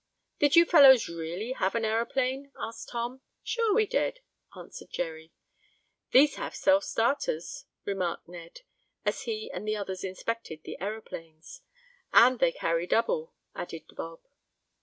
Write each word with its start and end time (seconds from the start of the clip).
"Did 0.39 0.55
you 0.55 0.65
fellows 0.65 1.07
really 1.07 1.51
have 1.51 1.75
an 1.75 1.85
aeroplane?" 1.85 2.51
asked 2.59 2.89
Tom. 2.89 3.21
"Sure 3.43 3.71
we 3.75 3.85
did!" 3.85 4.19
answered 4.57 4.89
Jerry. 4.89 5.31
"These 6.09 6.37
have 6.37 6.55
self 6.55 6.83
starters," 6.85 7.65
remarked 7.85 8.27
Ned, 8.27 8.61
as 9.05 9.21
he 9.29 9.51
and 9.51 9.67
the 9.67 9.75
others 9.75 10.03
inspected 10.03 10.63
the 10.63 10.79
aeroplanes. 10.81 11.61
"And 12.11 12.39
they 12.39 12.51
carry 12.51 12.87
double," 12.87 13.35
added 13.53 13.83
Bob. 13.95 14.21